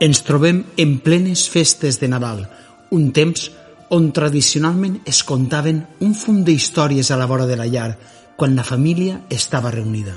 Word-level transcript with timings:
Ens 0.00 0.22
trobem 0.24 0.62
en 0.80 0.94
plenes 1.04 1.42
festes 1.52 1.98
de 2.00 2.08
Nadal, 2.08 2.46
un 2.96 3.10
temps 3.12 3.50
on 3.92 4.06
tradicionalment 4.16 4.94
es 5.04 5.18
contaven 5.28 5.82
un 6.00 6.14
fum 6.16 6.38
d'històries 6.46 7.10
a 7.12 7.18
la 7.20 7.26
vora 7.28 7.44
de 7.44 7.58
la 7.60 7.66
llar, 7.68 7.98
quan 8.32 8.56
la 8.56 8.64
família 8.64 9.18
estava 9.28 9.68
reunida. 9.74 10.14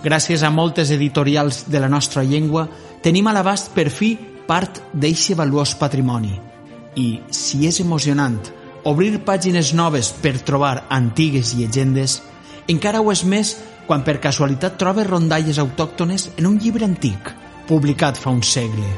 Gràcies 0.00 0.40
a 0.40 0.48
moltes 0.48 0.88
editorials 0.96 1.66
de 1.68 1.84
la 1.84 1.92
nostra 1.92 2.24
llengua, 2.24 2.64
tenim 3.04 3.28
a 3.28 3.36
l'abast 3.36 3.74
per 3.76 3.90
fi 3.92 4.14
part 4.48 4.80
d'eixe 4.94 5.36
valuós 5.36 5.76
patrimoni. 5.76 6.32
I, 6.96 7.20
si 7.28 7.66
és 7.68 7.82
emocionant 7.84 8.40
obrir 8.88 9.20
pàgines 9.20 9.74
noves 9.76 10.14
per 10.24 10.38
trobar 10.40 10.86
antigues 10.88 11.52
llegendes, 11.60 12.22
encara 12.72 13.04
ho 13.04 13.12
és 13.12 13.26
més 13.28 13.54
quan 13.84 14.00
per 14.00 14.16
casualitat 14.16 14.80
trobes 14.80 15.12
rondalles 15.12 15.60
autòctones 15.60 16.30
en 16.38 16.48
un 16.54 16.56
llibre 16.56 16.88
antic– 16.88 17.34
publicat 17.68 18.18
fa 18.18 18.30
un 18.30 18.42
segle. 18.42 18.88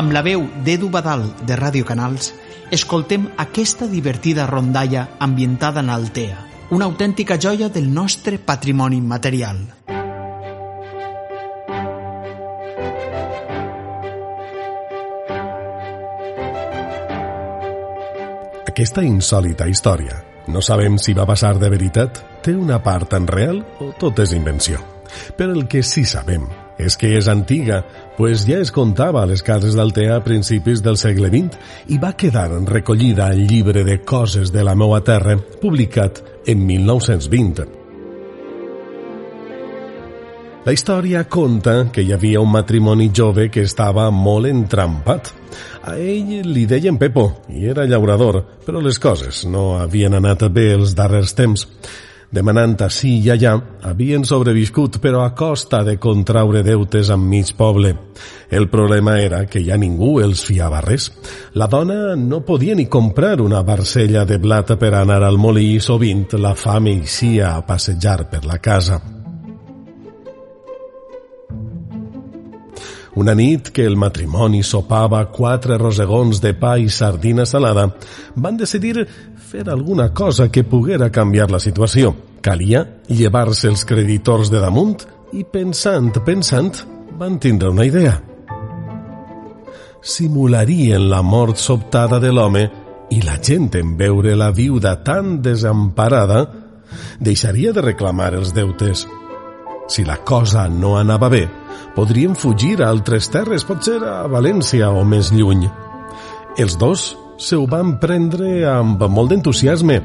Amb 0.00 0.14
la 0.14 0.22
veu 0.22 0.46
d'Edu 0.64 0.88
Badal 0.88 1.26
de 1.46 1.56
Ràdio 1.58 1.84
Canals, 1.84 2.30
escoltem 2.70 3.26
aquesta 3.42 3.88
divertida 3.90 4.46
rondalla 4.46 5.08
ambientada 5.18 5.82
en 5.82 5.90
Altea, 5.90 6.38
una 6.70 6.86
autèntica 6.86 7.36
joia 7.36 7.68
del 7.68 7.90
nostre 7.92 8.38
patrimoni 8.38 9.00
material. 9.00 9.58
Aquesta 18.70 19.02
insòlita 19.02 19.66
història, 19.68 20.22
no 20.48 20.62
sabem 20.62 20.96
si 20.96 21.12
va 21.12 21.26
passar 21.28 21.56
de 21.58 21.68
veritat, 21.68 22.22
té 22.40 22.54
una 22.56 22.78
part 22.80 23.18
en 23.18 23.26
real 23.28 23.60
o 23.82 23.90
tot 23.98 24.22
és 24.22 24.32
invenció. 24.32 24.99
Però 25.36 25.54
el 25.56 25.66
que 25.68 25.82
sí 25.86 26.04
sabem 26.08 26.46
és 26.80 26.96
que 26.96 27.10
és 27.18 27.28
antiga, 27.28 27.82
pues 28.16 28.46
ja 28.48 28.60
es 28.64 28.72
contava 28.72 29.22
a 29.22 29.28
les 29.28 29.42
cases 29.44 29.76
d'Altea 29.76 30.16
a 30.16 30.24
principis 30.24 30.80
del 30.84 30.96
segle 31.00 31.28
XX 31.28 31.58
i 31.92 31.98
va 32.00 32.14
quedar 32.16 32.48
recollida 32.68 33.28
al 33.28 33.44
llibre 33.46 33.84
de 33.84 34.00
coses 34.00 34.52
de 34.52 34.64
la 34.64 34.74
meua 34.74 35.02
terra, 35.04 35.36
publicat 35.36 36.22
en 36.46 36.64
1920. 36.66 37.80
La 40.60 40.74
història 40.76 41.22
conta 41.24 41.86
que 41.88 42.02
hi 42.04 42.10
havia 42.12 42.40
un 42.44 42.50
matrimoni 42.52 43.08
jove 43.16 43.46
que 43.48 43.62
estava 43.64 44.10
molt 44.12 44.44
entrampat. 44.50 45.30
A 45.88 45.94
ell 45.96 46.44
li 46.52 46.66
deien 46.68 46.98
Pepo 47.00 47.24
i 47.48 47.64
era 47.72 47.86
llaurador, 47.88 48.42
però 48.66 48.82
les 48.84 49.00
coses 49.00 49.46
no 49.48 49.78
havien 49.80 50.18
anat 50.18 50.44
bé 50.52 50.74
els 50.74 50.92
darrers 50.98 51.32
temps 51.38 51.64
demanant 52.30 52.76
ací 52.86 53.16
i 53.24 53.30
allà, 53.34 53.56
havien 53.90 54.24
sobreviscut 54.24 55.00
però 55.02 55.24
a 55.24 55.34
costa 55.34 55.82
de 55.86 55.96
contraure 55.98 56.62
deutes 56.66 57.10
amb 57.10 57.26
mig 57.30 57.52
poble. 57.58 57.94
El 58.50 58.68
problema 58.70 59.18
era 59.20 59.44
que 59.46 59.62
ja 59.66 59.78
ningú 59.78 60.18
els 60.22 60.42
fiava 60.46 60.80
res. 60.86 61.10
La 61.54 61.66
dona 61.66 62.16
no 62.16 62.42
podia 62.46 62.74
ni 62.74 62.86
comprar 62.86 63.40
una 63.40 63.62
barcella 63.62 64.24
de 64.24 64.38
blat 64.38 64.76
per 64.78 64.94
anar 64.94 65.22
al 65.26 65.38
molí 65.38 65.74
i 65.76 65.80
sovint 65.80 66.28
la 66.38 66.54
fam 66.54 66.90
eixia 66.90 67.54
a 67.56 67.64
passejar 67.66 68.24
per 68.30 68.44
la 68.46 68.58
casa. 68.58 69.00
Una 73.20 73.34
nit 73.34 73.72
que 73.74 73.82
el 73.84 73.96
matrimoni 73.98 74.62
sopava 74.62 75.24
quatre 75.34 75.76
rosegons 75.80 76.38
de 76.40 76.52
pa 76.54 76.76
i 76.78 76.86
sardina 76.88 77.44
salada, 77.44 77.88
van 78.36 78.56
decidir 78.56 79.02
fer 79.50 79.68
alguna 79.68 80.14
cosa 80.14 80.48
que 80.48 80.62
poguera 80.62 81.10
canviar 81.10 81.48
la 81.50 81.58
situació. 81.58 82.12
Calia 82.40 82.84
llevar-se 83.08 83.66
els 83.66 83.82
creditors 83.84 84.46
de 84.52 84.60
damunt 84.62 85.00
i 85.34 85.42
pensant, 85.42 86.12
pensant, 86.22 86.70
van 87.18 87.40
tindre 87.42 87.72
una 87.74 87.84
idea. 87.88 88.12
Simularien 90.00 91.08
la 91.10 91.22
mort 91.26 91.58
sobtada 91.58 92.20
de 92.22 92.30
l'home 92.30 92.62
i 93.10 93.18
la 93.26 93.40
gent 93.42 93.74
en 93.80 93.96
veure 93.98 94.36
la 94.38 94.52
viuda 94.54 95.00
tan 95.02 95.40
desemparada 95.42 96.44
deixaria 97.18 97.72
de 97.74 97.82
reclamar 97.82 98.36
els 98.38 98.54
deutes. 98.54 99.02
Si 99.90 100.04
la 100.06 100.20
cosa 100.22 100.68
no 100.70 100.94
anava 100.96 101.28
bé, 101.28 101.48
podrien 101.96 102.38
fugir 102.38 102.84
a 102.84 102.92
altres 102.94 103.26
terres, 103.34 103.66
potser 103.66 103.98
a 103.98 104.28
València 104.30 104.92
o 104.94 105.02
més 105.02 105.32
lluny. 105.34 105.66
Els 106.56 106.78
dos 106.78 107.16
se 107.40 107.56
ho 107.56 107.64
van 107.66 107.96
prendre 107.98 108.60
amb 108.68 109.00
molt 109.08 109.32
d'entusiasme. 109.32 109.98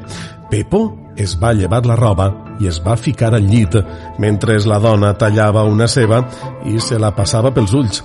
Pepo 0.50 0.82
es 1.16 1.36
va 1.38 1.52
llevar 1.52 1.84
la 1.86 1.96
roba 1.98 2.30
i 2.60 2.68
es 2.70 2.80
va 2.82 2.96
ficar 2.96 3.34
al 3.34 3.46
llit, 3.46 3.76
mentre 4.18 4.56
la 4.64 4.80
dona 4.80 5.12
tallava 5.14 5.64
una 5.68 5.88
ceba 5.88 6.22
i 6.64 6.80
se 6.80 6.98
la 6.98 7.12
passava 7.14 7.52
pels 7.52 7.74
ulls. 7.76 8.02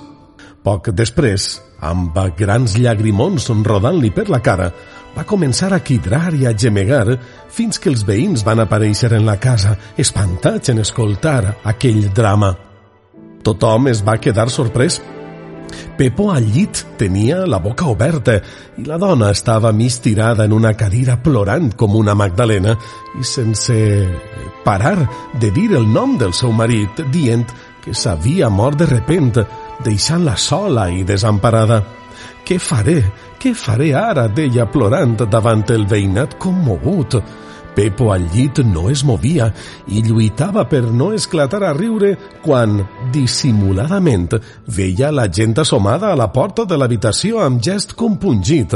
Poc 0.61 0.91
després, 0.93 1.55
amb 1.81 2.17
grans 2.37 2.75
llagrimons 2.77 3.47
rodant-li 3.65 4.11
per 4.13 4.27
la 4.29 4.41
cara, 4.43 4.69
va 5.15 5.25
començar 5.27 5.71
a 5.73 5.81
quidrar 5.83 6.33
i 6.37 6.45
a 6.45 6.53
gemegar 6.53 7.17
fins 7.49 7.79
que 7.79 7.89
els 7.89 8.03
veïns 8.07 8.45
van 8.47 8.61
aparèixer 8.63 9.11
en 9.17 9.25
la 9.25 9.39
casa, 9.39 9.77
espantats 9.97 10.69
en 10.69 10.83
escoltar 10.83 11.55
aquell 11.63 12.11
drama. 12.13 12.53
Tothom 13.41 13.89
es 13.89 14.03
va 14.05 14.19
quedar 14.21 14.49
sorprès. 14.53 15.01
Pepo 15.97 16.29
al 16.31 16.47
llit 16.49 16.83
tenia 16.97 17.45
la 17.45 17.59
boca 17.59 17.87
oberta 17.91 18.37
i 18.77 18.85
la 18.87 18.97
dona 19.01 19.31
estava 19.31 19.71
mig 19.71 19.99
tirada 20.03 20.45
en 20.45 20.53
una 20.53 20.73
cadira 20.77 21.17
plorant 21.21 21.73
com 21.77 21.95
una 21.95 22.15
magdalena 22.15 22.75
i 23.19 23.25
sense 23.27 23.75
parar 24.65 24.97
de 25.39 25.51
dir 25.51 25.71
el 25.77 25.87
nom 25.91 26.17
del 26.17 26.33
seu 26.33 26.51
marit, 26.51 27.03
dient 27.11 27.45
que 27.81 27.93
s'havia 27.97 28.49
mort 28.49 28.77
de 28.77 28.85
repent, 28.85 29.33
deixant-la 29.83 30.37
sola 30.37 30.89
i 30.93 31.03
desemparada. 31.03 31.81
Què 32.45 32.59
faré? 32.61 32.99
Què 33.41 33.53
faré 33.57 33.93
ara? 33.97 34.27
deia 34.29 34.67
plorant 34.69 35.17
davant 35.25 35.63
el 35.73 35.87
veïnat 35.89 36.37
commogut. 36.37 37.17
Pepo 37.75 38.11
al 38.11 38.27
llit 38.33 38.59
no 38.67 38.89
es 38.91 39.05
movia 39.07 39.47
i 39.87 40.01
lluitava 40.03 40.65
per 40.67 40.83
no 40.91 41.11
esclatar 41.15 41.61
a 41.63 41.73
riure 41.73 42.15
quan, 42.43 42.81
dissimuladament, 43.13 44.35
veia 44.67 45.11
la 45.11 45.29
gent 45.31 45.55
assomada 45.63 46.11
a 46.11 46.17
la 46.19 46.31
porta 46.35 46.65
de 46.67 46.79
l'habitació 46.79 47.39
amb 47.45 47.61
gest 47.63 47.95
compungit. 47.95 48.75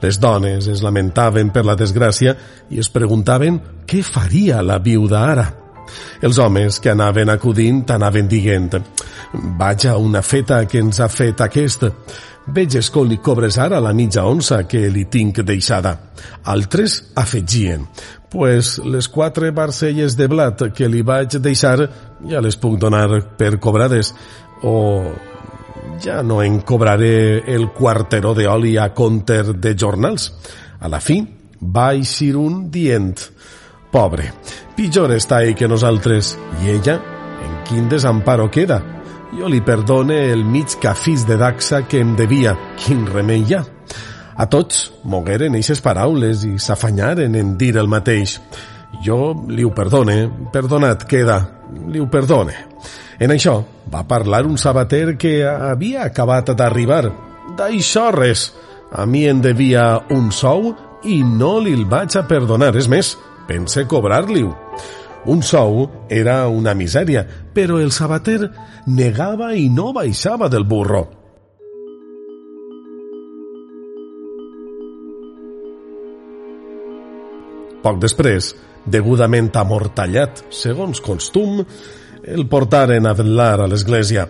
Les 0.00 0.16
dones 0.20 0.68
es 0.68 0.80
lamentaven 0.84 1.50
per 1.52 1.64
la 1.68 1.76
desgràcia 1.76 2.36
i 2.72 2.80
es 2.80 2.88
preguntaven 2.92 3.58
què 3.88 4.00
faria 4.04 4.62
la 4.64 4.78
viuda 4.80 5.24
ara. 5.32 5.46
Els 6.22 6.38
homes 6.38 6.78
que 6.80 6.92
anaven 6.92 7.32
acudint 7.32 7.82
anaven 7.90 8.28
dient 8.28 8.76
«Vaja 9.58 9.96
una 9.96 10.22
feta 10.22 10.64
que 10.66 10.80
ens 10.80 11.00
ha 11.00 11.08
fet 11.08 11.40
aquest». 11.44 11.88
Veges 12.50 12.88
com 12.90 13.06
li 13.06 13.20
cobres 13.22 13.58
ara 13.62 13.78
la 13.82 13.92
mitja 13.94 14.24
onça 14.26 14.64
que 14.66 14.88
li 14.90 15.04
tinc 15.06 15.42
deixada. 15.46 15.92
Altres 16.50 16.96
afegien, 17.14 17.84
pues 18.30 18.78
les 18.82 19.08
quatre 19.08 19.52
barcelles 19.54 20.16
de 20.18 20.26
blat 20.26 20.64
que 20.74 20.88
li 20.88 21.02
vaig 21.06 21.38
deixar 21.38 21.78
ja 22.26 22.42
les 22.42 22.58
puc 22.58 22.78
donar 22.80 23.22
per 23.38 23.58
cobrades. 23.62 24.14
O 24.66 24.74
ja 26.02 26.22
no 26.22 26.42
en 26.42 26.60
cobraré 26.66 27.44
el 27.54 27.70
quarteró 27.70 28.34
d'oli 28.34 28.76
a 28.78 28.90
compter 28.94 29.54
de 29.54 29.76
jornals. 29.78 30.32
A 30.80 30.88
la 30.88 31.00
fi, 31.00 31.20
va 31.60 31.92
eixir 31.94 32.34
un 32.36 32.64
dient. 32.70 33.14
Pobre, 33.90 34.30
pitjor 34.76 35.12
està 35.14 35.42
ell 35.44 35.54
que 35.54 35.68
nosaltres. 35.68 36.36
I 36.64 36.74
ella, 36.78 36.98
en 37.46 37.60
quin 37.68 37.88
desamparo 37.90 38.50
queda? 38.50 38.99
Jo 39.30 39.46
li 39.46 39.60
perdone 39.62 40.16
el 40.32 40.42
mig 40.44 40.74
cafís 40.82 41.22
de 41.26 41.36
daxa 41.38 41.84
que 41.86 42.00
em 42.02 42.16
devia. 42.18 42.56
Quin 42.82 43.04
remei 43.06 43.44
hi 43.46 43.54
ha? 43.54 43.60
A 44.34 44.46
tots 44.50 44.88
mogueren 45.06 45.54
eixes 45.54 45.82
paraules 45.84 46.42
i 46.48 46.56
s'afanyaren 46.58 47.36
en 47.38 47.54
dir 47.60 47.76
el 47.78 47.86
mateix. 47.88 48.40
Jo 49.06 49.36
li 49.46 49.62
ho 49.62 49.70
perdone, 49.74 50.24
perdonat 50.52 51.06
queda, 51.06 51.38
li 51.92 52.02
ho 52.02 52.08
perdone. 52.10 52.56
En 53.22 53.30
això 53.30 53.60
va 53.92 54.02
parlar 54.08 54.42
un 54.48 54.58
sabater 54.58 55.16
que 55.20 55.44
havia 55.46 56.08
acabat 56.08 56.50
d'arribar. 56.56 57.04
D'això 57.56 58.08
res. 58.16 58.48
A 58.90 59.06
mi 59.06 59.28
en 59.30 59.38
devia 59.44 60.00
un 60.10 60.32
sou 60.34 60.72
i 61.06 61.20
no 61.22 61.60
li 61.62 61.76
el 61.76 61.84
vaig 61.86 62.16
a 62.18 62.26
perdonar. 62.26 62.74
És 62.74 62.90
més, 62.90 63.14
pense 63.46 63.86
cobrar-li-ho. 63.86 64.56
Un 65.26 65.42
sou 65.44 65.82
era 66.08 66.46
una 66.48 66.72
misèria, 66.72 67.26
però 67.52 67.76
el 67.80 67.92
sabater 67.92 68.40
negava 68.88 69.52
i 69.52 69.68
no 69.68 69.90
baixava 69.92 70.48
del 70.48 70.64
burro. 70.64 71.02
Poc 77.80 78.00
després, 78.00 78.54
degudament 78.84 79.52
amortallat, 79.56 80.44
segons 80.52 81.00
costum, 81.04 81.62
el 82.24 82.46
portaren 82.48 83.08
a 83.08 83.14
vetlar 83.16 83.60
a 83.60 83.68
l'església. 83.68 84.26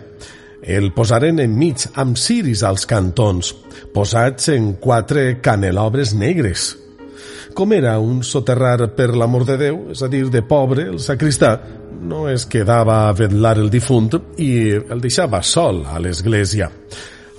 El 0.61 0.91
posaren 0.93 1.39
enmig 1.41 1.87
amb 1.99 2.19
ciris 2.19 2.61
als 2.67 2.85
cantons, 2.87 3.55
posats 3.95 4.51
en 4.53 4.73
quatre 4.79 5.39
canelobres 5.43 6.13
negres. 6.13 6.75
Com 7.53 7.73
era 7.73 7.97
un 7.99 8.21
soterrar 8.23 8.91
per 8.95 9.11
l'amor 9.15 9.45
de 9.45 9.57
Déu, 9.59 9.79
és 9.91 10.01
a 10.03 10.09
dir, 10.11 10.25
de 10.31 10.41
pobre, 10.47 10.87
el 10.93 10.99
sacristà 11.03 11.55
no 12.01 12.27
es 12.29 12.45
quedava 12.49 13.07
a 13.07 13.13
vetlar 13.13 13.57
el 13.59 13.69
difunt 13.69 14.13
i 14.41 14.51
el 14.73 15.01
deixava 15.03 15.41
sol 15.43 15.83
a 15.85 15.99
l'església. 15.99 16.69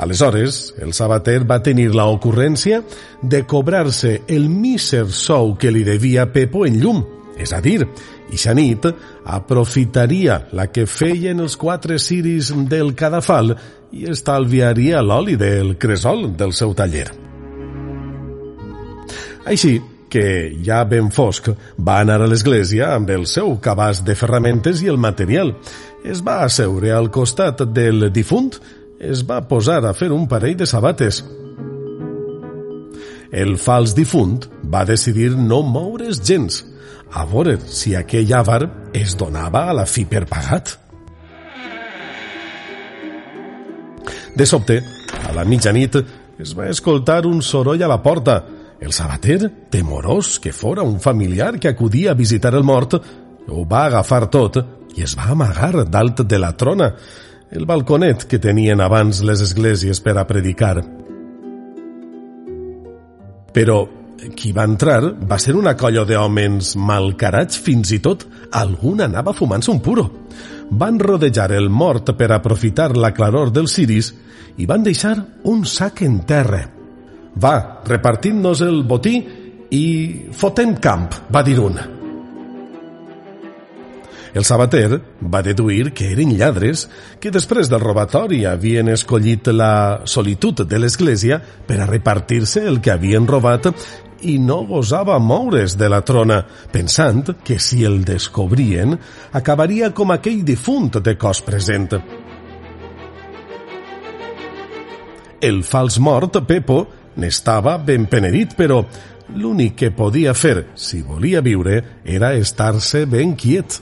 Aleshores, 0.03 0.75
el 0.83 0.93
sabater 0.97 1.43
va 1.49 1.63
tenir 1.63 1.93
la 1.95 2.09
ocurrència 2.11 2.83
de 3.23 3.43
cobrar-se 3.47 4.23
el 4.29 4.49
míser 4.51 5.07
sou 5.13 5.55
que 5.57 5.71
li 5.71 5.85
devia 5.87 6.27
Pepo 6.33 6.67
en 6.67 6.81
llum, 6.81 7.03
és 7.39 7.53
a 7.53 7.61
dir, 7.65 7.81
ixa 8.33 8.55
nit 8.55 8.89
aprofitaria 9.25 10.43
la 10.53 10.69
que 10.73 10.87
feien 10.87 11.41
els 11.41 11.57
quatre 11.57 11.99
ciris 11.99 12.53
del 12.69 12.95
cadafal 12.99 13.55
i 13.93 14.09
estalviaria 14.11 15.03
l'oli 15.05 15.37
del 15.37 15.77
cresol 15.79 16.31
del 16.37 16.53
seu 16.57 16.75
taller. 16.75 17.09
Així 19.45 19.79
que, 20.13 20.53
ja 20.65 20.83
ben 20.85 21.09
fosc, 21.15 21.49
va 21.81 22.01
anar 22.03 22.19
a 22.21 22.29
l'església 22.29 22.93
amb 22.93 23.11
el 23.15 23.25
seu 23.31 23.55
cabàs 23.65 24.03
de 24.05 24.17
ferramentes 24.19 24.83
i 24.85 24.91
el 24.93 25.01
material. 25.01 25.55
Es 26.05 26.21
va 26.25 26.43
asseure 26.45 26.93
al 26.93 27.09
costat 27.15 27.65
del 27.73 28.11
difunt, 28.13 28.53
es 29.01 29.25
va 29.27 29.41
posar 29.49 29.81
a 29.89 29.95
fer 29.97 30.13
un 30.13 30.29
parell 30.29 30.59
de 30.61 30.69
sabates. 30.69 31.23
El 33.33 33.57
fals 33.57 33.97
difunt 33.97 34.45
va 34.69 34.85
decidir 34.85 35.33
no 35.33 35.63
moure's 35.65 36.21
gens, 36.21 36.61
a 37.13 37.25
veure 37.29 37.57
si 37.65 37.97
aquell 37.97 38.31
àvar 38.37 38.67
es 38.93 39.17
donava 39.17 39.67
a 39.71 39.77
la 39.81 39.89
fi 39.89 40.05
per 40.09 40.27
pagat. 40.29 40.77
De 44.37 44.45
sobte, 44.49 44.79
a 45.29 45.33
la 45.37 45.45
mitjanit, 45.45 45.97
es 46.41 46.53
va 46.57 46.69
escoltar 46.73 47.25
un 47.29 47.43
soroll 47.45 47.83
a 47.85 47.89
la 47.89 48.03
porta. 48.05 48.43
El 48.83 48.91
sabater, 48.93 49.69
temorós 49.71 50.41
que 50.43 50.53
fora 50.53 50.83
un 50.83 50.99
familiar 51.01 51.61
que 51.61 51.69
acudia 51.69 52.11
a 52.11 52.15
visitar 52.19 52.57
el 52.57 52.65
mort, 52.67 52.97
ho 53.47 53.65
va 53.65 53.85
agafar 53.87 54.27
tot 54.27 54.59
i 54.99 55.05
es 55.07 55.15
va 55.15 55.29
amagar 55.31 55.85
dalt 55.87 56.25
de 56.27 56.41
la 56.43 56.51
trona, 56.59 56.89
el 57.53 57.63
balconet 57.65 58.27
que 58.27 58.41
tenien 58.43 58.83
abans 58.83 59.23
les 59.23 59.45
esglésies 59.47 60.03
per 60.03 60.17
a 60.19 60.27
predicar. 60.27 60.83
Però 63.55 63.79
qui 64.35 64.51
va 64.51 64.67
entrar 64.67 65.15
va 65.31 65.39
ser 65.39 65.55
una 65.55 65.77
colla 65.79 66.03
d'homes 66.03 66.75
malcarats, 66.75 67.63
fins 67.63 67.95
i 67.95 68.03
tot 68.03 68.27
algun 68.51 69.07
anava 69.07 69.31
fumant-se 69.31 69.71
un 69.71 69.79
puro. 69.79 70.09
Van 70.75 70.99
rodejar 70.99 71.53
el 71.55 71.71
mort 71.71 72.17
per 72.19 72.33
aprofitar 72.35 72.97
la 72.97 73.15
claror 73.15 73.55
dels 73.55 73.79
ciris 73.79 74.15
i 74.59 74.67
van 74.67 74.83
deixar 74.83 75.21
un 75.47 75.67
sac 75.71 76.03
en 76.03 76.25
terra. 76.27 76.82
Va, 77.41 77.81
repartint-nos 77.89 78.61
el 78.67 78.83
botí 78.85 79.17
i 79.73 79.85
fotem 80.37 80.77
camp, 80.77 81.09
va 81.33 81.43
dir 81.47 81.59
un. 81.63 81.81
El 84.33 84.47
sabater 84.49 84.97
va 85.21 85.43
deduir 85.45 85.93
que 85.93 86.09
eren 86.15 86.33
lladres 86.37 86.87
que 87.21 87.33
després 87.33 87.69
del 87.69 87.83
robatori 87.83 88.47
havien 88.49 88.89
escollit 88.89 89.51
la 89.53 90.03
solitud 90.09 90.65
de 90.65 90.81
l'església 90.81 91.37
per 91.67 91.83
a 91.83 91.89
repartir-se 91.89 92.65
el 92.69 92.81
que 92.81 92.95
havien 92.95 93.29
robat 93.29 93.69
i 94.23 94.39
no 94.39 94.63
gosava 94.65 95.19
moure's 95.19 95.77
de 95.77 95.89
la 95.91 96.01
trona, 96.07 96.41
pensant 96.73 97.35
que 97.45 97.59
si 97.59 97.83
el 97.85 98.05
descobrien 98.07 98.97
acabaria 99.33 99.91
com 99.93 100.15
aquell 100.15 100.45
difunt 100.47 101.03
de 101.03 101.17
cos 101.19 101.43
present. 101.45 101.99
El 105.43 105.65
fals 105.67 105.99
mort, 105.99 106.39
Pepo, 106.47 106.87
n'estava 107.17 107.77
ben 107.79 108.07
penedit, 108.11 108.55
però 108.59 108.83
l'únic 109.37 109.77
que 109.83 109.91
podia 109.95 110.35
fer, 110.35 110.69
si 110.75 111.03
volia 111.03 111.41
viure, 111.41 111.83
era 112.05 112.35
estar-se 112.35 113.05
ben 113.07 113.35
quiet. 113.37 113.81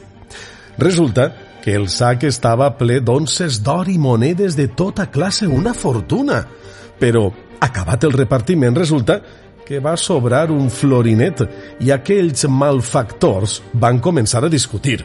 Resulta 0.79 1.31
que 1.61 1.75
el 1.77 1.89
sac 1.93 2.25
estava 2.25 2.71
ple 2.79 3.01
d'onces 3.05 3.61
d'or 3.65 3.91
i 3.93 3.99
monedes 3.99 4.57
de 4.57 4.69
tota 4.69 5.11
classe, 5.13 5.47
una 5.47 5.75
fortuna. 5.75 6.43
Però, 7.01 7.29
acabat 7.61 8.05
el 8.09 8.17
repartiment, 8.17 8.77
resulta 8.77 9.21
que 9.67 9.79
va 9.79 9.97
sobrar 9.97 10.49
un 10.51 10.71
florinet 10.73 11.45
i 11.85 11.93
aquells 11.95 12.47
malfactors 12.51 13.61
van 13.73 14.01
començar 14.03 14.43
a 14.45 14.51
discutir. 14.51 14.99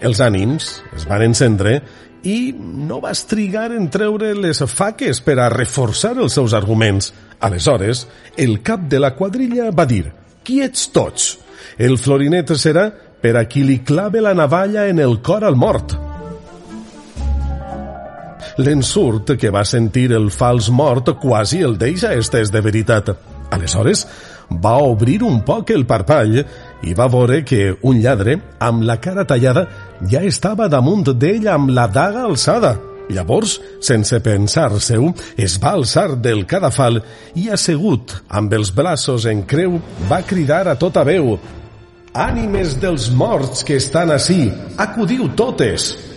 Els 0.00 0.22
ànims 0.24 0.78
es 0.96 1.04
van 1.10 1.26
encendre 1.26 1.80
i 2.22 2.52
no 2.56 3.00
vas 3.00 3.24
trigar 3.26 3.70
en 3.72 3.88
treure 3.92 4.32
les 4.36 4.62
faques 4.68 5.22
per 5.24 5.38
a 5.40 5.48
reforçar 5.52 6.16
els 6.18 6.36
seus 6.36 6.54
arguments. 6.54 7.12
Aleshores, 7.40 8.06
el 8.36 8.60
cap 8.62 8.88
de 8.88 9.00
la 9.00 9.14
quadrilla 9.16 9.70
va 9.70 9.86
dir 9.88 10.10
«Qui 10.44 10.60
ets 10.64 10.90
tots? 10.92 11.38
El 11.78 11.96
florinet 11.98 12.52
serà 12.56 12.90
per 13.20 13.36
a 13.36 13.44
qui 13.48 13.64
li 13.64 13.80
clave 13.84 14.20
la 14.20 14.34
navalla 14.34 14.86
en 14.88 15.00
el 15.00 15.20
cor 15.22 15.44
al 15.44 15.56
mort». 15.56 15.96
L'ensurt 18.60 19.36
que 19.40 19.48
va 19.48 19.62
sentir 19.64 20.10
el 20.12 20.28
fals 20.34 20.68
mort 20.68 21.14
quasi 21.22 21.62
el 21.64 21.78
deixa 21.80 22.12
estés 22.12 22.50
de 22.52 22.60
veritat. 22.60 23.08
Aleshores, 23.50 24.04
va 24.50 24.76
obrir 24.82 25.22
un 25.22 25.40
poc 25.46 25.70
el 25.70 25.86
parpall 25.86 26.40
i 26.82 26.94
va 26.98 27.08
veure 27.08 27.40
que 27.46 27.76
un 27.86 28.00
lladre, 28.02 28.36
amb 28.58 28.82
la 28.84 28.98
cara 29.00 29.24
tallada, 29.24 29.66
ja 30.08 30.22
estava 30.24 30.68
damunt 30.68 31.10
d'ell 31.12 31.48
amb 31.50 31.72
la 31.74 31.86
daga 31.90 32.24
alçada. 32.28 32.76
Llavors, 33.10 33.56
sense 33.82 34.20
pensar-se-ho, 34.22 35.10
es 35.36 35.56
va 35.62 35.74
alçar 35.74 36.14
del 36.22 36.44
cadafal 36.46 37.00
i, 37.34 37.48
assegut 37.50 38.14
amb 38.28 38.54
els 38.54 38.70
braços 38.74 39.26
en 39.26 39.42
creu, 39.50 39.80
va 40.10 40.22
cridar 40.22 40.66
a 40.70 40.76
tota 40.78 41.04
veu 41.04 41.34
«Ànimes 42.10 42.76
dels 42.82 43.10
morts 43.14 43.62
que 43.66 43.76
estan 43.78 44.10
ací, 44.14 44.48
acudiu 44.78 45.28
totes!» 45.38 46.09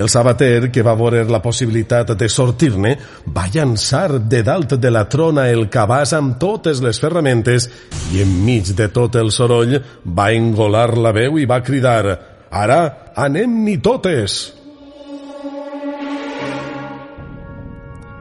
El 0.00 0.08
sabater, 0.08 0.70
que 0.72 0.80
va 0.80 0.94
veure 0.96 1.26
la 1.28 1.42
possibilitat 1.44 2.14
de 2.16 2.28
sortir-ne, 2.32 2.94
va 3.36 3.42
llançar 3.52 4.16
de 4.32 4.38
dalt 4.46 4.78
de 4.80 4.90
la 4.90 5.02
trona 5.12 5.50
el 5.52 5.66
cabàs 5.68 6.14
amb 6.16 6.38
totes 6.40 6.80
les 6.80 7.00
ferramentes 7.02 7.66
i 8.14 8.22
enmig 8.24 8.72
de 8.78 8.88
tot 8.94 9.18
el 9.20 9.28
soroll 9.28 9.76
va 10.16 10.30
engolar 10.32 10.94
la 10.96 11.12
veu 11.12 11.36
i 11.36 11.44
va 11.44 11.60
cridar 11.60 12.16
«Ara 12.48 12.80
anem-hi 13.12 13.76
totes!» 13.84 14.40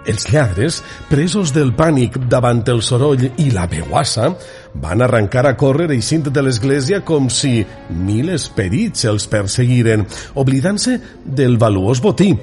Els 0.10 0.26
lladres, 0.34 0.82
presos 1.08 1.52
del 1.56 1.72
pànic 1.78 2.16
davant 2.28 2.64
el 2.74 2.80
soroll 2.84 3.28
i 3.38 3.52
la 3.54 3.68
veuassa, 3.72 4.34
van 4.74 5.02
arrencar 5.02 5.46
a 5.48 5.56
córrer 5.58 5.90
eixint 5.96 6.30
de 6.30 6.44
l'església 6.46 7.02
com 7.06 7.30
si 7.34 7.64
mil 7.90 8.30
esperits 8.34 9.06
els 9.10 9.28
perseguiren, 9.32 10.06
oblidant-se 10.36 11.00
del 11.26 11.58
valuós 11.58 12.02
botí. 12.02 12.36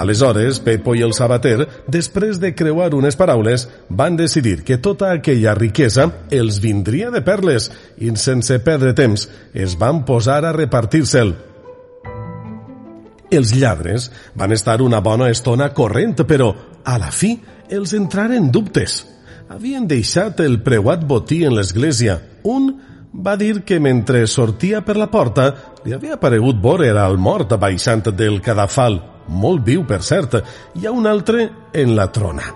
Aleshores, 0.00 0.60
Pepo 0.64 0.94
i 0.94 1.02
el 1.04 1.12
sabater, 1.12 1.66
després 1.90 2.38
de 2.40 2.54
creuar 2.56 2.94
unes 2.96 3.18
paraules, 3.20 3.66
van 3.90 4.16
decidir 4.16 4.62
que 4.64 4.78
tota 4.78 5.10
aquella 5.12 5.52
riquesa 5.58 6.06
els 6.30 6.60
vindria 6.62 7.10
de 7.10 7.20
perles 7.26 7.68
i, 7.98 8.08
sense 8.16 8.56
perdre 8.64 8.94
temps, 8.96 9.26
es 9.52 9.76
van 9.76 10.04
posar 10.08 10.44
a 10.46 10.54
repartir-se'l. 10.56 11.34
Els 13.30 13.52
lladres 13.54 14.08
van 14.34 14.56
estar 14.56 14.80
una 14.82 15.02
bona 15.04 15.28
estona 15.30 15.68
corrent, 15.74 16.16
però 16.26 16.50
a 16.82 16.96
la 16.98 17.12
fi 17.14 17.36
els 17.70 17.92
entraren 17.94 18.48
dubtes. 18.50 19.04
Havien 19.50 19.88
deixat 19.90 20.38
el 20.44 20.60
preuat 20.62 21.00
botí 21.10 21.40
en 21.42 21.56
l'església. 21.56 22.20
Un 22.46 22.68
va 23.26 23.32
dir 23.34 23.64
que 23.66 23.80
mentre 23.82 24.20
sortia 24.30 24.78
per 24.86 24.94
la 24.94 25.08
porta 25.10 25.46
li 25.82 25.90
havia 25.96 26.20
paregut 26.22 26.60
veure 26.62 26.92
al 27.02 27.18
mort 27.18 27.56
baixant 27.58 28.04
del 28.14 28.38
cadafal, 28.46 29.00
molt 29.26 29.64
viu 29.66 29.82
per 29.88 30.04
cert, 30.06 30.36
i 30.78 30.86
a 30.86 30.92
un 30.94 31.10
altre 31.10 31.48
en 31.74 31.96
la 31.96 32.06
trona. 32.14 32.46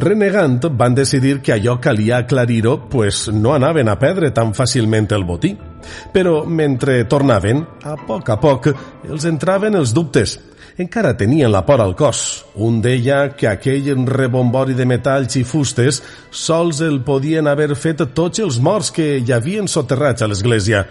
Renegant 0.00 0.64
van 0.80 0.96
decidir 0.96 1.42
que 1.44 1.52
allò 1.52 1.76
calia 1.76 2.22
aclarir-ho, 2.22 2.88
pues 2.88 3.28
no 3.28 3.52
anaven 3.52 3.92
a 3.92 3.98
perdre 4.00 4.32
tan 4.32 4.56
fàcilment 4.56 5.12
el 5.12 5.28
botí. 5.28 5.52
Però 6.10 6.46
mentre 6.48 7.02
tornaven, 7.04 7.60
a 7.84 8.00
poc 8.00 8.32
a 8.32 8.40
poc, 8.40 8.72
els 9.12 9.28
entraven 9.28 9.76
els 9.76 9.92
dubtes. 9.92 10.38
Encara 10.76 11.12
tenien 11.16 11.52
la 11.52 11.64
por 11.64 11.80
al 11.80 11.94
cos. 11.94 12.44
Un 12.56 12.80
deia 12.82 13.28
que 13.38 13.46
aquell 13.46 13.92
rebombori 14.08 14.74
de 14.74 14.86
metalls 14.90 15.36
i 15.38 15.44
fustes 15.46 16.00
sols 16.34 16.80
el 16.82 16.98
podien 17.06 17.46
haver 17.46 17.76
fet 17.78 18.02
tots 18.10 18.42
els 18.42 18.58
morts 18.58 18.90
que 18.90 19.20
hi 19.20 19.30
havien 19.32 19.70
soterrats 19.70 20.24
a 20.24 20.26
l'església. 20.26 20.82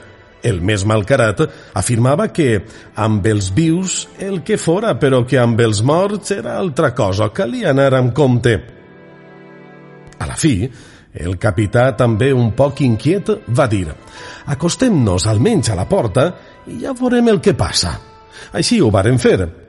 El 0.43 0.61
més 0.63 0.85
malcarat 0.87 1.41
afirmava 1.75 2.29
que 2.31 2.61
amb 2.95 3.27
els 3.27 3.49
vius 3.55 4.07
el 4.19 4.39
que 4.43 4.57
fora, 4.57 4.93
però 4.99 5.25
que 5.27 5.39
amb 5.39 5.59
els 5.59 5.81
morts 5.83 6.31
era 6.31 6.55
altra 6.59 6.93
cosa, 6.95 7.27
calia 7.35 7.71
anar 7.71 7.93
amb 7.97 8.13
compte. 8.15 8.53
A 10.19 10.27
la 10.27 10.39
fi, 10.39 10.69
el 11.13 11.35
capità, 11.35 11.89
també 11.99 12.31
un 12.31 12.53
poc 12.55 12.79
inquiet, 12.87 13.33
va 13.51 13.67
dir 13.67 13.89
«Acostem-nos 14.47 15.27
almenys 15.27 15.71
a 15.71 15.75
la 15.75 15.87
porta 15.91 16.29
i 16.71 16.79
ja 16.85 16.95
veurem 16.95 17.27
el 17.35 17.43
que 17.43 17.55
passa». 17.55 17.97
Així 18.53 18.79
ho 18.81 18.89
varen 18.91 19.19
fer. 19.19 19.62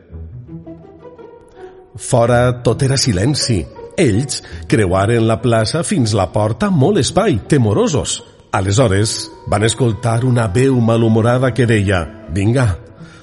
Fora 1.97 2.63
tot 2.63 2.83
era 2.83 2.97
silenci. 2.99 3.63
Ells 3.97 4.43
creuaren 4.67 5.27
la 5.29 5.39
plaça 5.43 5.85
fins 5.87 6.15
la 6.19 6.27
porta 6.35 6.71
molt 6.71 6.99
espai, 6.99 7.39
temorosos. 7.49 8.23
Aleshores 8.55 9.31
van 9.51 9.65
escoltar 9.67 10.25
una 10.25 10.49
veu 10.49 10.79
malhumorada 10.81 11.53
que 11.55 11.67
deia 11.67 12.05
«Vinga, 12.35 12.79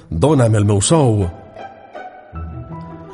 dona'm 0.08 0.56
el 0.56 0.64
meu 0.68 0.80
sou». 0.80 1.26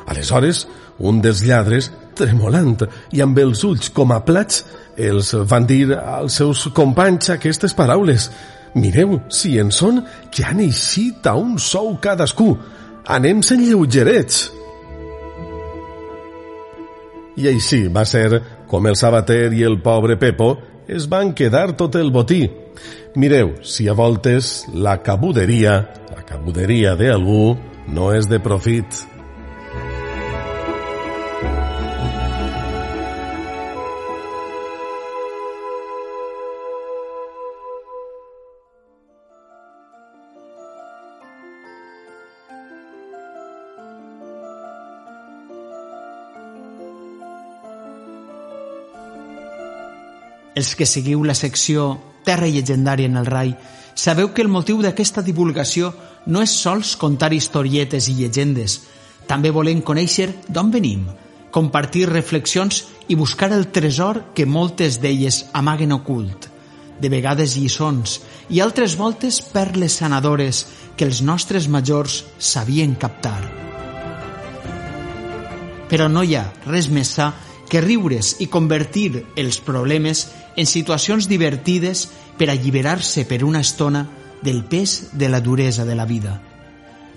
Aleshores, 0.08 0.64
un 0.98 1.20
dels 1.22 1.44
lladres 1.46 1.90
tremolant 2.18 2.86
i 3.14 3.22
amb 3.22 3.38
els 3.38 3.62
ulls 3.66 3.90
com 3.94 4.10
a 4.14 4.20
plats, 4.26 4.64
els 4.98 5.34
van 5.50 5.66
dir 5.66 5.92
als 5.94 6.40
seus 6.40 6.66
companys 6.74 7.30
aquestes 7.34 7.74
paraules. 7.74 8.30
Mireu, 8.74 9.20
si 9.30 9.56
en 9.62 9.70
són 9.74 10.02
que 10.30 10.46
han 10.46 10.62
eixit 10.62 11.26
a 11.26 11.34
un 11.38 11.58
sou 11.62 11.96
cadascú. 12.02 12.52
Anem-se'n 13.08 13.62
lleugerets. 13.64 14.57
I 17.38 17.52
així 17.52 17.84
va 17.94 18.04
ser 18.08 18.42
com 18.70 18.86
el 18.90 18.96
sabater 18.98 19.52
i 19.54 19.62
el 19.66 19.78
pobre 19.82 20.18
Pepo 20.18 20.56
es 20.88 21.06
van 21.08 21.34
quedar 21.36 21.76
tot 21.76 21.94
el 22.00 22.10
botí. 22.10 22.46
Mireu, 23.18 23.54
si 23.62 23.88
a 23.88 23.94
voltes 23.94 24.66
la 24.74 24.98
cabuderia, 25.02 25.78
la 26.14 26.24
cabuderia 26.26 26.96
d'algú, 26.98 27.56
no 27.88 28.10
és 28.16 28.28
de 28.30 28.40
profit. 28.42 29.17
Els 50.58 50.74
que 50.74 50.88
seguiu 50.90 51.22
la 51.22 51.36
secció 51.38 51.92
Terra 52.26 52.48
Llegendària 52.50 53.06
en 53.06 53.18
el 53.20 53.28
Rai 53.30 53.52
sabeu 53.94 54.32
que 54.34 54.42
el 54.42 54.50
motiu 54.50 54.80
d'aquesta 54.82 55.22
divulgació 55.22 55.92
no 56.26 56.42
és 56.42 56.54
sols 56.64 56.96
contar 56.98 57.30
historietes 57.34 58.08
i 58.10 58.16
llegendes. 58.18 58.80
També 59.30 59.52
volem 59.54 59.84
conèixer 59.86 60.28
d'on 60.48 60.72
venim, 60.74 61.04
compartir 61.54 62.08
reflexions 62.10 62.84
i 63.06 63.14
buscar 63.14 63.52
el 63.54 63.68
tresor 63.70 64.22
que 64.34 64.46
moltes 64.46 64.98
d'elles 65.02 65.44
amaguen 65.60 65.94
ocult. 65.94 66.48
De 66.98 67.08
vegades 67.12 67.54
lliçons 67.54 68.18
i 68.50 68.58
altres 68.58 68.96
voltes 68.98 69.38
perles 69.54 70.00
sanadores 70.02 70.64
que 70.96 71.06
els 71.06 71.22
nostres 71.22 71.68
majors 71.70 72.24
sabien 72.38 72.96
captar. 72.98 73.38
Però 75.88 76.10
no 76.10 76.26
hi 76.26 76.34
ha 76.34 76.48
res 76.66 76.90
més 76.90 77.14
sa 77.14 77.30
que 77.68 77.80
riure's 77.84 78.34
i 78.42 78.48
convertir 78.48 79.24
els 79.36 79.60
problemes 79.60 80.26
en 80.56 80.66
situacions 80.66 81.28
divertides 81.28 82.08
per 82.38 82.50
alliberar-se 82.50 83.24
per 83.26 83.44
una 83.44 83.60
estona 83.60 84.06
del 84.42 84.64
pes 84.64 85.10
de 85.12 85.28
la 85.28 85.40
duresa 85.40 85.84
de 85.84 85.94
la 85.94 86.06
vida. 86.06 86.40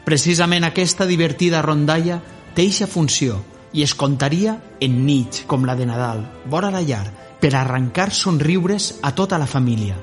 Precisament 0.05 0.65
aquesta 0.65 1.05
divertida 1.05 1.61
rondalla 1.61 2.19
té 2.55 2.65
eixa 2.65 2.89
funció 2.89 3.39
i 3.73 3.85
es 3.85 3.93
contaria 3.95 4.57
en 4.81 5.01
nit 5.05 5.43
com 5.47 5.65
la 5.65 5.75
de 5.77 5.85
Nadal, 5.85 6.25
vora 6.49 6.71
la 6.73 6.81
llar, 6.81 7.05
per 7.41 7.55
arrencar 7.55 8.11
somriures 8.13 8.95
a 9.01 9.13
tota 9.15 9.39
la 9.41 9.47
família. 9.47 9.95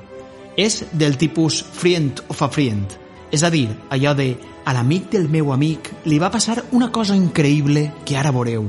És 0.56 0.85
del 0.92 1.18
tipus 1.18 1.61
friend 1.62 2.25
of 2.28 2.42
a 2.42 2.49
friend, 2.50 2.97
és 3.30 3.44
a 3.44 3.50
dir, 3.50 3.68
allò 3.90 4.14
de 4.18 4.32
a 4.64 4.75
l'amic 4.75 5.12
del 5.12 5.28
meu 5.28 5.52
amic 5.52 5.92
li 6.06 6.18
va 6.18 6.32
passar 6.32 6.62
una 6.73 6.90
cosa 6.90 7.16
increïble 7.16 7.90
que 8.04 8.18
ara 8.18 8.35
veureu 8.35 8.66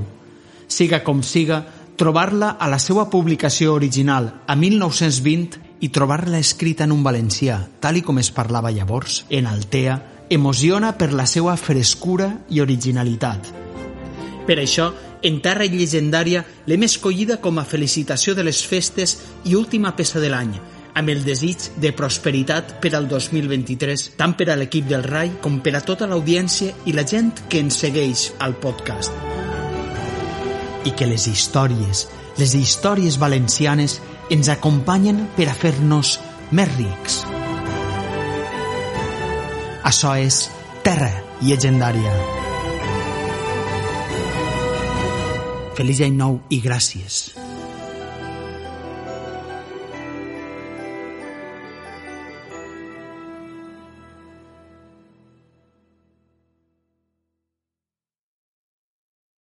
siga 0.69 1.03
com 1.03 1.23
siga, 1.25 1.65
trobar-la 1.99 2.55
a 2.55 2.69
la 2.71 2.79
seva 2.79 3.09
publicació 3.11 3.73
original 3.75 4.29
a 4.47 4.55
1920 4.55 5.83
i 5.83 5.89
trobar-la 5.91 6.39
escrita 6.39 6.85
en 6.87 6.93
un 6.95 7.03
valencià, 7.03 7.59
tal 7.83 7.99
i 7.99 8.03
com 8.07 8.21
es 8.21 8.31
parlava 8.31 8.71
llavors, 8.71 9.25
en 9.29 9.47
Altea, 9.51 9.97
emociona 10.31 10.93
per 10.95 11.11
la 11.11 11.27
seva 11.27 11.57
frescura 11.59 12.31
i 12.49 12.61
originalitat. 12.63 13.51
Per 14.47 14.57
això, 14.61 14.89
en 15.27 15.41
Terra 15.43 15.67
Llegendària 15.67 16.45
l'hem 16.71 16.85
escollida 16.87 17.41
com 17.43 17.59
a 17.59 17.67
felicitació 17.67 18.35
de 18.35 18.45
les 18.47 18.61
festes 18.65 19.17
i 19.43 19.57
última 19.59 19.91
peça 19.97 20.23
de 20.23 20.31
l'any, 20.31 20.53
amb 20.95 21.11
el 21.11 21.25
desig 21.25 21.67
de 21.83 21.91
prosperitat 21.95 22.77
per 22.79 22.93
al 22.95 23.09
2023, 23.11 24.13
tant 24.19 24.37
per 24.39 24.49
a 24.49 24.57
l'equip 24.59 24.87
del 24.87 25.03
RAI 25.03 25.35
com 25.43 25.59
per 25.59 25.75
a 25.75 25.83
tota 25.83 26.07
l'audiència 26.07 26.79
i 26.87 26.95
la 26.95 27.03
gent 27.03 27.35
que 27.49 27.59
ens 27.59 27.83
segueix 27.83 28.29
al 28.39 28.55
podcast 28.63 29.28
i 30.85 30.93
que 30.95 31.07
les 31.09 31.27
històries, 31.27 32.05
les 32.39 32.55
històries 32.55 33.19
valencianes 33.19 33.99
ens 34.31 34.49
acompanyen 34.53 35.25
per 35.35 35.49
a 35.49 35.57
fer-nos 35.57 36.17
més 36.55 36.71
rics. 36.77 37.23
Això 39.89 40.13
és 40.21 40.45
Terra 40.85 41.11
Llegendària. 41.41 42.13
Feliç 45.79 46.03
any 46.03 46.17
nou 46.19 46.41
i 46.51 46.59
gràcies. 46.63 47.38